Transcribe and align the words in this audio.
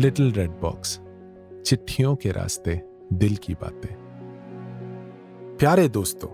Little 0.00 0.32
red 0.32 0.50
box, 0.50 1.00
चिट्ठियों 1.66 2.16
के 2.16 2.30
रास्ते 2.30 2.82
दिल 3.12 3.36
की 3.36 3.54
बातें। 3.54 3.94
प्यारे 5.58 5.88
दोस्तों, 5.88 6.28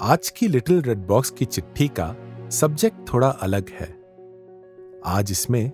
आज 0.00 0.30
की 0.30 0.48
लिटिल 0.48 0.82
रेड 0.82 0.98
बॉक्स 0.98 1.30
की 1.30 1.44
चिट्ठी 1.44 1.88
का 1.88 2.16
सब्जेक्ट 2.50 3.12
थोड़ा 3.12 3.28
अलग 3.28 3.68
है। 3.68 4.02
आज 5.06 5.30
इसमें 5.30 5.72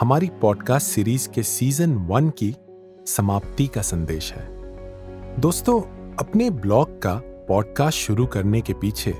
हमारी 0.00 0.30
पॉडकास्ट 0.42 0.86
सीरीज़ 0.86 1.28
के 1.28 1.42
सीज़न 1.42 1.94
वन 1.94 2.30
की 2.30 2.56
समाप्ति 3.06 3.66
का 3.66 3.82
संदेश 3.82 4.32
है। 4.32 4.46
दोस्तों, 5.40 5.80
अपने 6.16 6.50
ब्लॉग 6.50 7.02
का 7.02 7.14
पॉडकास्ट 7.24 7.98
शुरू 7.98 8.26
करने 8.26 8.60
के 8.60 8.74
पीछे 8.74 9.10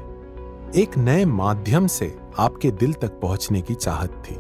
एक 0.83 0.99
नए 0.99 1.25
माध्यम 1.25 1.87
से 1.87 2.17
आपके 2.39 2.71
दिल 2.71 2.93
तक 2.93 3.21
पहुँचने 3.21 3.63
की 3.63 3.75
चाहत 3.75 4.11
थी। 4.11 4.37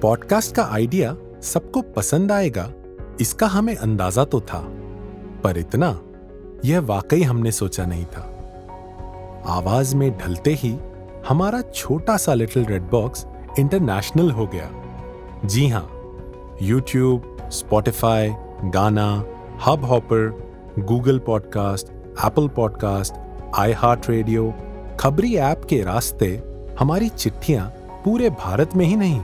पॉडकास्ट 0.00 0.56
का 0.56 0.64
आइडिया 0.64 1.16
सबको 1.42 1.82
पसंद 1.92 2.32
आएगा, 2.32 2.68
इसका 3.20 3.46
हमें 3.46 3.74
अंदाज़ा 3.76 4.24
तो 4.24 4.40
था, 4.40 4.60
पर 5.44 5.58
इतना, 5.58 5.98
यह 6.64 6.80
वाकई 6.80 7.22
हमने 7.22 7.52
सोचा 7.52 7.84
नहीं 7.86 8.04
था। 8.06 8.22
आवाज़ 9.48 9.94
में 9.96 10.10
ढलते 10.18 10.54
ही, 10.54 10.76
हमारा 11.28 11.60
छोटा 11.74 12.16
सा 12.16 12.34
लिटिल 12.34 12.64
रेड 12.64 12.82
बॉक्स 12.82 13.26
इंटरनेशनल 13.58 14.30
हो 14.30 14.46
गया। 14.46 14.70
जी 15.44 15.66
हाँ, 15.68 15.88
YouTube, 16.62 17.36
Spotify, 17.52 18.30
Gaana 18.64 19.08
Hubhopper 19.84 20.28
Google 20.78 21.18
podcast, 21.18 21.88
Apple 22.26 22.48
podcast 22.48 23.14
iHeartRadio, 24.10 24.52
Khabri 25.00 25.34
app 25.36 25.64
के 25.64 25.82
रास्ते 25.82 26.26
हमारी 26.80 27.08
चिट्ठियाँ 27.08 27.66
पूरे 28.04 28.30
भारत 28.30 28.76
में 28.76 28.84
ही 28.86 28.96
नहीं, 28.96 29.20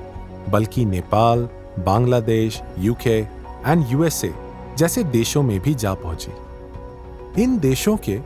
बल्कि 0.50 0.84
Nepal 0.84 1.48
Bangladesh 1.78 2.62
UK 2.78 3.18
and 3.66 3.84
USA 3.88 4.32
जैसे 4.78 5.04
देशों 5.04 5.42
में 5.42 5.58
भी 5.60 5.74
जा 5.74 5.94
पहुँची। 5.94 7.42
इन 7.42 7.58
देशों 7.58 7.96
के 7.96 8.20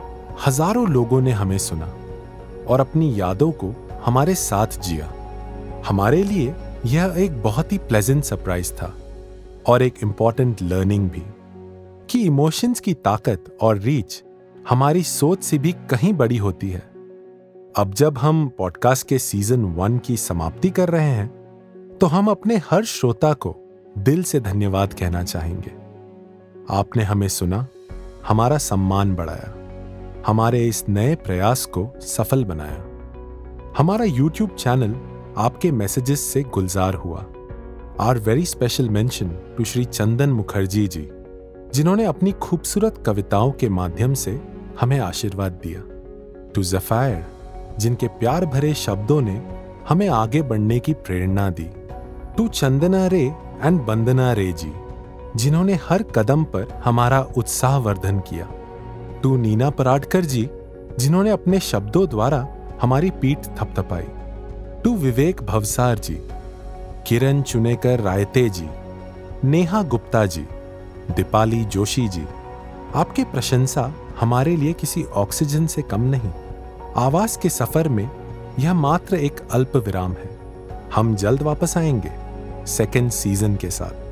हज़ारों 0.47 0.87
लोगों 0.87 1.21
ने 1.21 1.31
हमें 1.31 1.57
सुना 1.57 1.93
और 2.67 2.79
अपनी 2.79 3.19
यादों 3.19 3.51
को 3.51 3.73
हमारे 4.05 4.35
साथ 4.35 4.67
जिया। 4.67 5.11
हमारे 5.85 6.23
लिए 6.23 6.53
यह 6.85 7.15
एक 7.17 7.41
बहुत 7.43 7.71
ही 7.71 7.77
प्लेजेंट 7.77 8.23
सरप्राइज़ 8.23 8.73
था 8.73 8.93
और 9.67 9.81
एक 9.81 9.93
इंपॉर्टेंट 10.03 10.61
लर्निंग 10.61 11.09
भी 11.09 11.23
कि 12.09 12.21
इमोशंस 12.21 12.79
की 12.79 12.93
ताकत 12.93 13.57
और 13.61 13.77
रीच 13.77 14.23
हमारी 14.69 15.03
सोच 15.03 15.43
से 15.43 15.57
भी 15.57 15.71
कहीं 15.71 16.13
बड़ी 16.13 16.37
होती 16.37 16.69
है। 16.69 16.83
अब 17.77 17.93
जब 17.93 18.17
हम 18.17 18.47
पॉडकास्ट 18.57 19.07
के 19.07 19.19
सीज़न 19.19 19.65
वन 19.75 19.97
की 19.97 20.17
समाप्ति 20.17 20.69
कर 20.69 20.89
रहे 20.89 21.09
हैं 21.09 21.40
तो 22.01 22.07
हम 22.07 22.27
अपने 22.27 22.57
हर 22.57 22.85
श्रोता 22.85 23.33
को 23.33 23.55
दिल 23.97 24.23
से 24.23 24.39
धन्यवाद 24.39 24.93
कहना 24.93 25.23
चाहेंगे। 25.23 25.71
आपने 26.69 27.03
हमें 27.03 27.27
सुना, 27.27 27.67
हमारा 28.27 28.57
सम्मान 28.57 29.15
बढ़ाया, 29.15 29.53
हमारे 30.27 30.67
इस 30.67 30.89
नए 30.89 31.15
प्रयास 31.15 31.65
को 31.65 31.89
सफल 32.01 32.45
बनाया। 32.45 32.85
हमारा 33.77 34.05
YouTube 34.05 34.55
चैनल 34.55 34.95
आपके 35.37 35.71
मैसेजेस 35.71 36.19
से 36.19 36.43
गुलजार 36.43 36.93
हुआ। 36.93 37.25
Our 37.99 38.17
very 38.17 38.45
special 38.45 38.89
mention 38.89 39.27
to 39.57 39.63
Shri 39.63 39.85
Chandan 39.85 40.29
Mukherjee 40.29 40.87
ji, 40.87 41.09
जिन्होंने 41.73 42.05
अपनी 42.05 42.31
खूबसूरत 42.31 43.03
कविताओं 43.05 43.51
के 43.51 43.69
माध्यम 43.69 44.13
से 44.13 44.41
हमें 44.81 44.99
आशीर्वाद 44.99 45.51
दिया। 45.51 45.81
टू 46.55 46.63
जफायर 46.63 47.25
जिनके 47.79 48.07
प्यार 48.07 48.45
भरे 48.45 48.73
शब्दों 48.73 49.21
ने 49.21 49.41
हमें 49.89 50.09
आगे 50.09 50.41
बढ़ने 50.41 50.79
की 50.79 50.93
प्रेरणा 50.93 51.49
दी। 51.49 51.69
टू 52.37 52.47
चंदना 52.47 53.07
रे 53.07 53.35
एंड 53.61 53.81
बंदना 53.81 54.33
रे 54.33 54.51
जी, 54.51 54.73
जिन्होंने 55.35 55.79
हर 55.89 56.03
कदम 56.03 56.43
पर 56.43 56.81
हमारा 56.85 57.21
उत्साह 57.37 57.77
वर्धन 57.77 58.19
किया। 58.19 58.47
टू 59.23 59.37
नीना 59.37 59.69
पराडकर 59.69 60.25
जी, 60.25 60.49
जिन्होंने 60.99 61.29
अपने 61.29 61.59
शब्दों 61.59 62.07
द्वारा 62.09 62.47
हमारी 62.81 63.09
पीठ 63.09 63.37
थपथपाई। 63.37 64.07
टू 64.83 64.95
विवेक 64.95 65.43
भवसार 65.43 65.99
जी, 65.99 66.21
किरण 67.07 67.41
चुनेकर 67.41 67.99
रायते 67.99 68.49
जी, 68.49 68.67
नेहा 69.43 69.83
गुप्ता 69.83 70.25
जी, 70.25 70.47
दीपाली 71.11 71.65
जोशी 71.65 72.07
जी, 72.07 72.25
आपकी 72.95 73.23
प्रशंसा 73.23 73.91
हमारे 74.19 74.55
लिए 74.55 74.73
किसी 74.73 75.03
ऑक्सीजन 75.03 75.67
से 75.67 75.81
कम 75.81 76.01
नहीं। 76.01 76.31
आवास 76.95 77.37
के 77.37 77.49
सफ़र 77.49 77.89
में 77.89 78.09
यह 78.59 78.73
मात्र 78.73 79.15
एक 79.15 79.41
अल्प 79.51 79.75
विराम 79.75 80.11
है। 80.11 80.29
हम 80.95 81.15
जल्द 81.15 81.41
वापस 81.41 81.77
आएँगे। 81.77 82.20
सेकेंड 82.65 83.11
सीज़न 83.11 83.55
के 83.55 83.69
साथ। 83.69 84.11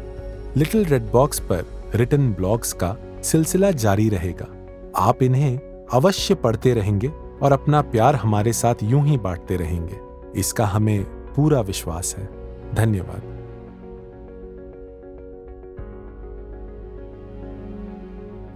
लिटिल 0.57 0.85
रेड 0.85 1.11
बॉक्स 1.11 1.39
पर 1.39 1.65
रिटर्न 1.95 2.33
ब्लॉग्स 2.33 2.73
का 2.73 2.95
सिलसिला 3.23 3.71
जारी 3.71 4.09
रहेगा। 4.09 4.47
आप 4.95 5.23
इन्हें 5.23 5.57
अवश्य 5.93 6.35
पढ़ते 6.35 6.73
रहेंगे 6.73 7.07
और 7.41 7.51
अपना 7.51 7.81
प्यार 7.81 8.15
हमारे 8.15 8.53
साथ 8.53 8.75
यूँ 8.83 9.07
ही 9.07 9.17
बांटते 9.17 9.57
रहेंगे। 9.57 9.97
इसका 10.39 10.65
हमें 10.65 11.03
पूरा 11.03 11.61
विश्वास 11.61 12.15
है। 12.17 12.29
धन्यवाद। 12.75 13.39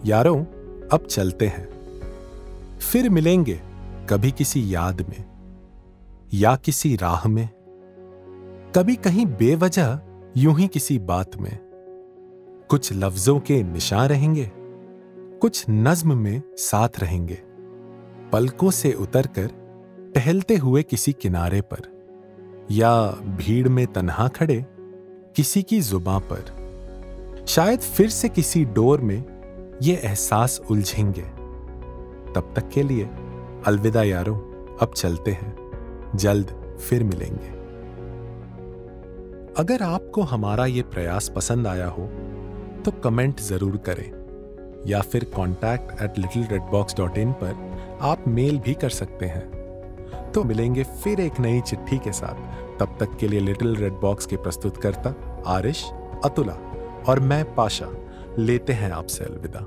यारों, 0.05 0.45
अब 0.93 1.07
चलते 1.09 1.47
हैं। 1.47 1.69
फिर 2.91 3.09
मिलेंगे 3.09 3.61
कभी 4.09 4.31
किसी 4.31 4.75
याद 4.75 5.01
में 5.01 5.25
या 6.33 6.55
किसी 6.55 6.95
राह 6.95 7.27
में। 7.27 7.49
कभी 8.75 8.95
कहीं 8.95 9.25
बेवजह 9.25 9.99
यूँ 10.37 10.59
ही 10.59 10.67
किसी 10.67 10.99
बात 10.99 11.35
में। 11.37 11.57
कुछ 12.69 12.93
लफ्जों 12.93 13.39
के 13.39 13.63
निशान 13.63 14.09
रहेंगे, 14.09 14.51
कुछ 15.41 15.65
नज्म 15.69 16.17
में 16.17 16.41
साथ 16.57 16.89
रहेंगे। 16.99 17.39
पलकों 18.31 18.71
से 18.71 18.93
उतरकर 18.93 19.47
टहलते 20.15 20.55
हुए 20.55 20.83
किसी 20.83 21.13
किनारे 21.13 21.61
पर 21.61 22.07
या 22.71 23.01
भीड़ 23.11 23.69
में 23.69 23.87
तन्हा 23.87 24.27
खड़े 24.27 24.65
किसी 25.35 25.63
की 25.63 25.81
जुबा 25.81 26.19
पर। 26.19 27.45
शायद 27.47 27.79
फिर 27.79 28.09
से 28.09 28.29
किसी 28.29 28.65
डोर 28.65 29.01
में 29.01 29.23
ये 29.83 29.95
एहसास 29.95 30.61
उलझेंगे। 30.71 31.29
तब 32.33 32.53
तक 32.55 32.69
के 32.69 32.83
लिए 32.83 33.09
अलविदा 33.65 34.03
यारों, 34.03 34.39
अब 34.77 34.93
चलते 34.93 35.31
हैं। 35.31 35.57
जल्द 36.15 36.77
फिर 36.89 37.03
मिलेंगे। 37.03 37.62
अगर 39.57 39.81
आपको 39.83 40.21
हमारा 40.21 40.65
ये 40.65 40.81
प्रयास 40.83 41.27
पसंद 41.29 41.67
आया 41.67 41.87
हो 41.87 42.05
तो 42.85 42.91
कमेंट 42.93 43.39
ज़रूर 43.39 43.75
करें, 43.85 44.11
या 44.87 45.01
फिर 45.01 45.23
contact 45.35 46.01
at 46.01 46.17
little 46.19 46.45
red 46.45 46.61
box 46.71 46.95
dot 46.97 47.17
in 47.17 47.31
पर 47.33 47.99
आप 48.01 48.23
मेल 48.27 48.57
भी 48.59 48.73
कर 48.73 48.89
सकते 48.91 49.25
हैं। 49.25 50.31
तो 50.31 50.43
मिलेंगे 50.43 50.83
फिर 50.83 51.19
एक 51.19 51.39
नई 51.39 51.61
चिट्ठी 51.61 51.97
के 51.97 52.11
साथ। 52.11 52.79
तब 52.79 52.97
तक 52.99 53.17
के 53.17 53.27
लिए 53.27 53.39
लिटिल 53.39 53.75
रेड 53.75 53.99
बॉक्स 54.01 54.25
के 54.25 54.37
प्रस्तुतकर्ता 54.37 55.13
आरिश 55.47 55.83
अतुला 56.25 56.57
और 57.09 57.19
मैं 57.21 57.43
पाशा। 57.55 57.91
लेते 58.39 58.73
हैं 58.73 58.91
आपसे 58.91 59.23
अलविदा। 59.25 59.65